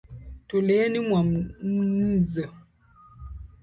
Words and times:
Tulieni 0.47 0.99
mwamnzo. 1.07 2.45